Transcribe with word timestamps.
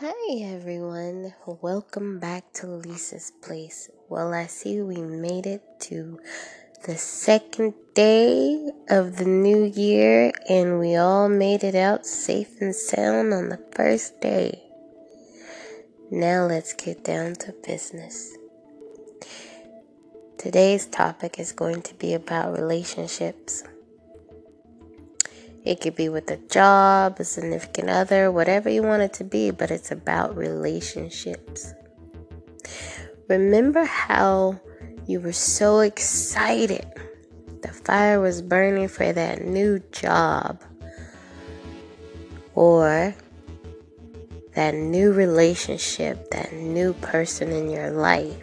Hi 0.00 0.54
everyone, 0.54 1.34
welcome 1.44 2.20
back 2.20 2.52
to 2.52 2.68
Lisa's 2.68 3.32
Place. 3.42 3.90
Well, 4.08 4.32
I 4.32 4.46
see 4.46 4.80
we 4.80 4.98
made 5.02 5.44
it 5.44 5.60
to 5.90 6.20
the 6.86 6.96
second 6.96 7.74
day 7.94 8.70
of 8.88 9.16
the 9.16 9.24
new 9.24 9.64
year 9.64 10.30
and 10.48 10.78
we 10.78 10.94
all 10.94 11.28
made 11.28 11.64
it 11.64 11.74
out 11.74 12.06
safe 12.06 12.60
and 12.60 12.72
sound 12.72 13.34
on 13.34 13.48
the 13.48 13.58
first 13.74 14.20
day. 14.20 14.62
Now 16.12 16.46
let's 16.46 16.74
get 16.74 17.02
down 17.02 17.34
to 17.34 17.52
business. 17.66 18.36
Today's 20.38 20.86
topic 20.86 21.40
is 21.40 21.50
going 21.50 21.82
to 21.82 21.94
be 21.94 22.14
about 22.14 22.56
relationships. 22.56 23.64
It 25.68 25.82
could 25.82 25.96
be 25.96 26.08
with 26.08 26.30
a 26.30 26.38
job, 26.48 27.20
a 27.20 27.24
significant 27.24 27.90
other, 27.90 28.32
whatever 28.32 28.70
you 28.70 28.82
want 28.82 29.02
it 29.02 29.12
to 29.14 29.24
be, 29.24 29.50
but 29.50 29.70
it's 29.70 29.90
about 29.90 30.34
relationships. 30.34 31.74
Remember 33.28 33.84
how 33.84 34.58
you 35.06 35.20
were 35.20 35.34
so 35.34 35.80
excited? 35.80 36.86
The 37.60 37.68
fire 37.68 38.18
was 38.18 38.40
burning 38.40 38.88
for 38.88 39.12
that 39.12 39.42
new 39.42 39.80
job 39.92 40.62
or 42.54 43.14
that 44.54 44.74
new 44.74 45.12
relationship, 45.12 46.30
that 46.30 46.54
new 46.54 46.94
person 46.94 47.52
in 47.52 47.68
your 47.68 47.90
life, 47.90 48.42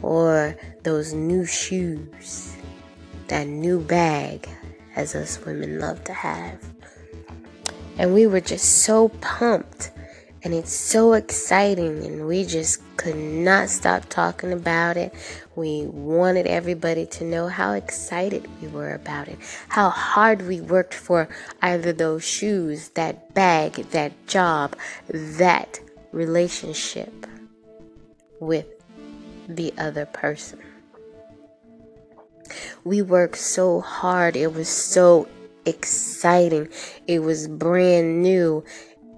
or 0.00 0.56
those 0.82 1.12
new 1.12 1.44
shoes, 1.44 2.56
that 3.28 3.46
new 3.46 3.80
bag, 3.80 4.48
as 4.96 5.14
us 5.14 5.44
women 5.44 5.78
love 5.78 6.02
to 6.04 6.12
have. 6.12 6.58
And 7.98 8.14
we 8.14 8.26
were 8.26 8.40
just 8.40 8.82
so 8.82 9.08
pumped 9.20 9.90
and 10.42 10.54
it's 10.54 10.72
so 10.72 11.12
exciting 11.12 12.04
and 12.04 12.26
we 12.26 12.44
just 12.44 12.80
could 12.96 13.16
not 13.16 13.68
stop 13.68 14.08
talking 14.08 14.52
about 14.52 14.96
it. 14.96 15.12
We 15.54 15.84
wanted 15.86 16.46
everybody 16.46 17.06
to 17.06 17.24
know 17.24 17.48
how 17.48 17.72
excited 17.72 18.48
we 18.62 18.68
were 18.68 18.94
about 18.94 19.28
it, 19.28 19.38
how 19.68 19.90
hard 19.90 20.46
we 20.46 20.60
worked 20.60 20.94
for 20.94 21.28
either 21.60 21.92
those 21.92 22.24
shoes, 22.24 22.88
that 22.90 23.34
bag, 23.34 23.74
that 23.90 24.26
job, 24.26 24.76
that 25.08 25.78
relationship 26.12 27.26
with 28.40 28.66
the 29.46 29.74
other 29.76 30.06
person. 30.06 30.60
We 32.84 33.02
worked 33.02 33.38
so 33.38 33.80
hard. 33.80 34.36
It 34.36 34.54
was 34.54 34.68
so 34.68 35.28
exciting. 35.66 36.68
It 37.06 37.20
was 37.20 37.48
brand 37.48 38.22
new. 38.22 38.64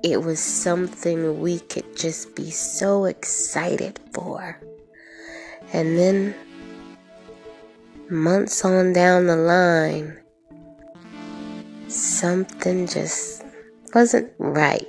It 0.03 0.23
was 0.23 0.41
something 0.41 1.41
we 1.41 1.61
could 1.61 1.97
just 1.97 2.35
be 2.35 2.51
so 2.51 3.05
excited 3.05 4.01
for. 4.13 4.61
And 5.73 5.97
then, 5.97 6.35
months 8.11 8.65
on 8.65 8.93
down 8.93 9.27
the 9.27 9.37
line, 9.37 10.19
something 11.89 12.87
just 12.87 13.45
wasn't 13.95 14.33
right. 14.39 14.87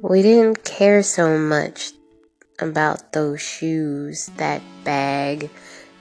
We 0.00 0.22
didn't 0.22 0.62
care 0.62 1.02
so 1.02 1.36
much 1.38 1.92
about 2.60 3.12
those 3.12 3.40
shoes, 3.40 4.26
that 4.36 4.62
bag, 4.84 5.50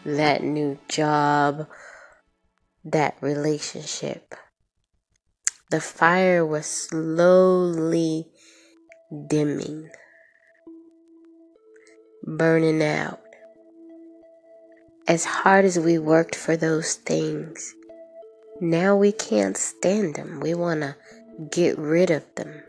that 0.08 0.42
new 0.42 0.80
job, 0.88 1.68
that 2.86 3.18
relationship. 3.20 4.34
The 5.70 5.82
fire 5.82 6.46
was 6.46 6.66
slowly 6.66 8.28
dimming, 9.28 9.90
burning 12.24 12.82
out. 12.82 13.20
As 15.10 15.26
hard 15.26 15.66
as 15.66 15.78
we 15.78 15.98
worked 15.98 16.36
for 16.36 16.56
those 16.56 16.96
things, 16.96 17.76
now 18.62 18.96
we 18.96 19.12
can't 19.12 19.58
stand 19.58 20.16
them. 20.16 20.40
We 20.40 20.54
want 20.54 20.82
to 20.82 20.96
get 21.52 21.78
rid 21.78 22.12
of 22.12 22.24
them. 22.36 22.64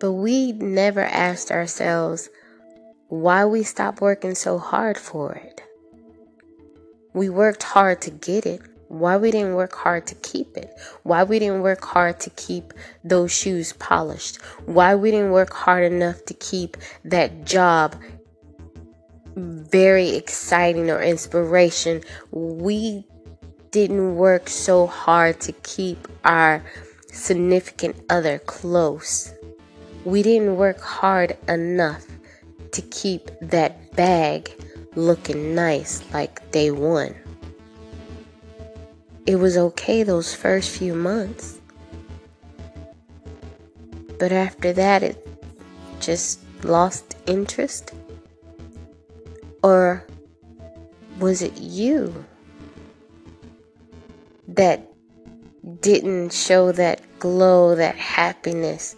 But 0.00 0.12
we 0.12 0.52
never 0.52 1.02
asked 1.02 1.50
ourselves, 1.50 2.30
why 3.08 3.44
we 3.44 3.62
stopped 3.62 4.00
working 4.00 4.34
so 4.34 4.58
hard 4.58 4.98
for 4.98 5.34
it. 5.34 5.62
We 7.12 7.28
worked 7.28 7.62
hard 7.62 8.00
to 8.02 8.10
get 8.10 8.46
it. 8.46 8.60
Why 8.88 9.16
we 9.16 9.30
didn't 9.30 9.54
work 9.54 9.74
hard 9.74 10.06
to 10.08 10.14
keep 10.16 10.56
it? 10.56 10.70
Why 11.02 11.24
we 11.24 11.38
didn't 11.38 11.62
work 11.62 11.84
hard 11.84 12.20
to 12.20 12.30
keep 12.30 12.72
those 13.02 13.32
shoes 13.32 13.72
polished? 13.74 14.40
Why 14.66 14.94
we 14.94 15.10
didn't 15.10 15.32
work 15.32 15.52
hard 15.52 15.90
enough 15.92 16.24
to 16.26 16.34
keep 16.34 16.76
that 17.04 17.44
job 17.44 17.96
very 19.36 20.10
exciting 20.10 20.90
or 20.90 21.02
inspiration? 21.02 22.02
We 22.30 23.06
didn't 23.70 24.16
work 24.16 24.48
so 24.48 24.86
hard 24.86 25.40
to 25.42 25.52
keep 25.52 26.06
our 26.24 26.64
significant 27.08 27.96
other 28.08 28.38
close. 28.38 29.32
We 30.04 30.22
didn't 30.22 30.56
work 30.56 30.80
hard 30.80 31.36
enough 31.48 32.04
to 32.74 32.82
keep 32.82 33.30
that 33.40 33.94
bag 33.96 34.50
looking 34.96 35.54
nice 35.54 36.02
like 36.12 36.50
day 36.50 36.70
one. 36.70 37.14
It 39.26 39.36
was 39.36 39.56
okay 39.56 40.02
those 40.02 40.34
first 40.34 40.70
few 40.70 40.94
months. 40.94 41.60
But 44.18 44.32
after 44.32 44.72
that, 44.74 45.02
it 45.02 45.26
just 46.00 46.40
lost 46.64 47.16
interest? 47.26 47.92
Or 49.62 50.06
was 51.18 51.42
it 51.42 51.56
you 51.58 52.24
that 54.48 54.90
didn't 55.80 56.32
show 56.32 56.72
that 56.72 57.00
glow, 57.18 57.74
that 57.74 57.96
happiness, 57.96 58.96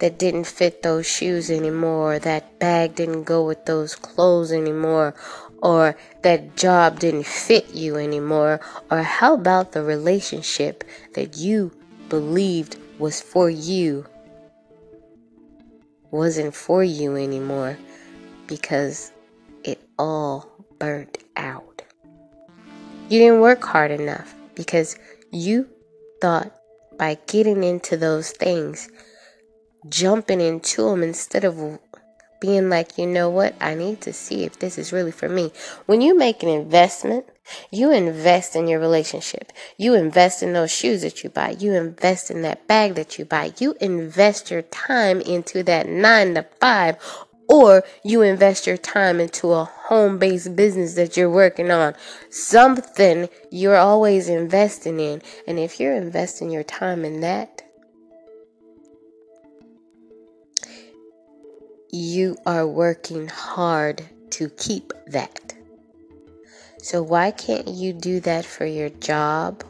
that 0.00 0.18
didn't 0.18 0.44
fit 0.44 0.82
those 0.82 1.06
shoes 1.06 1.50
anymore, 1.50 2.18
that 2.18 2.58
bag 2.58 2.94
didn't 2.94 3.24
go 3.24 3.46
with 3.46 3.64
those 3.66 3.94
clothes 3.94 4.50
anymore, 4.50 5.14
or 5.62 5.96
that 6.22 6.56
job 6.56 6.98
didn't 6.98 7.26
fit 7.26 7.74
you 7.74 7.96
anymore, 7.96 8.60
or 8.90 9.02
how 9.02 9.34
about 9.34 9.72
the 9.72 9.82
relationship 9.82 10.84
that 11.14 11.36
you 11.36 11.70
believed 12.08 12.76
was 12.98 13.20
for 13.20 13.48
you 13.48 14.04
wasn't 16.10 16.54
for 16.54 16.82
you 16.82 17.16
anymore 17.16 17.78
because 18.46 19.12
it 19.62 19.80
all 19.98 20.50
burnt 20.78 21.18
out. 21.36 21.82
You 23.08 23.18
didn't 23.18 23.40
work 23.40 23.62
hard 23.62 23.90
enough 23.90 24.34
because 24.54 24.96
you 25.30 25.68
thought 26.20 26.52
by 26.98 27.16
getting 27.26 27.62
into 27.62 27.96
those 27.96 28.30
things 28.30 28.88
jumping 29.88 30.40
into 30.40 30.82
them 30.82 31.02
instead 31.02 31.44
of 31.44 31.78
being 32.40 32.70
like, 32.70 32.96
you 32.96 33.06
know 33.06 33.28
what, 33.28 33.54
I 33.60 33.74
need 33.74 34.00
to 34.02 34.12
see 34.12 34.44
if 34.44 34.58
this 34.58 34.78
is 34.78 34.92
really 34.92 35.12
for 35.12 35.28
me. 35.28 35.52
When 35.86 36.00
you 36.00 36.16
make 36.16 36.42
an 36.42 36.48
investment, 36.48 37.26
you 37.70 37.92
invest 37.92 38.56
in 38.56 38.68
your 38.68 38.80
relationship. 38.80 39.52
You 39.76 39.94
invest 39.94 40.42
in 40.42 40.52
those 40.52 40.70
shoes 40.70 41.02
that 41.02 41.22
you 41.22 41.30
buy. 41.30 41.50
You 41.58 41.74
invest 41.74 42.30
in 42.30 42.42
that 42.42 42.66
bag 42.66 42.94
that 42.94 43.18
you 43.18 43.24
buy. 43.24 43.52
You 43.58 43.74
invest 43.80 44.50
your 44.50 44.62
time 44.62 45.20
into 45.20 45.62
that 45.64 45.88
nine 45.88 46.34
to 46.34 46.46
five, 46.60 46.96
or 47.48 47.82
you 48.04 48.22
invest 48.22 48.66
your 48.66 48.76
time 48.76 49.18
into 49.20 49.52
a 49.52 49.64
home 49.64 50.18
based 50.18 50.54
business 50.54 50.94
that 50.94 51.16
you're 51.16 51.28
working 51.28 51.70
on. 51.70 51.94
Something 52.30 53.28
you're 53.50 53.76
always 53.76 54.28
investing 54.28 55.00
in. 55.00 55.20
And 55.46 55.58
if 55.58 55.80
you're 55.80 55.96
investing 55.96 56.50
your 56.50 56.62
time 56.62 57.04
in 57.04 57.20
that, 57.20 57.59
you 61.92 62.36
are 62.46 62.66
working 62.66 63.26
hard 63.26 64.02
to 64.30 64.48
keep 64.50 64.92
that. 65.08 65.54
So, 66.78 67.02
why 67.02 67.32
can't 67.32 67.68
you 67.68 67.92
do 67.92 68.20
that 68.20 68.44
for 68.44 68.64
your 68.64 68.88
job, 68.88 69.64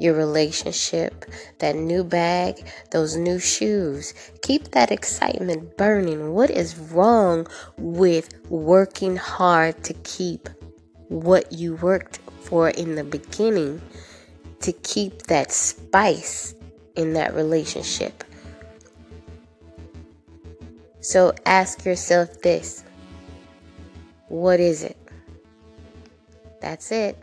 your 0.00 0.14
relationship, 0.14 1.26
that 1.58 1.76
new 1.76 2.02
bag, 2.02 2.66
those 2.90 3.16
new 3.16 3.38
shoes? 3.38 4.14
Keep 4.42 4.70
that 4.70 4.90
excitement 4.90 5.76
burning. 5.76 6.32
What 6.32 6.50
is 6.50 6.78
wrong 6.78 7.46
with 7.76 8.34
working 8.48 9.16
hard 9.16 9.84
to 9.84 9.94
keep 10.04 10.48
what 11.08 11.52
you 11.52 11.76
worked 11.76 12.18
for 12.40 12.70
in 12.70 12.94
the 12.94 13.04
beginning, 13.04 13.80
to 14.60 14.72
keep 14.72 15.24
that 15.24 15.52
spice 15.52 16.54
in 16.96 17.12
that 17.12 17.34
relationship? 17.34 18.24
So 21.04 21.34
ask 21.44 21.84
yourself 21.84 22.40
this 22.40 22.82
What 24.28 24.58
is 24.58 24.82
it? 24.82 24.96
That's 26.62 26.90
it. 26.92 27.18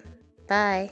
Bye. 0.48 0.92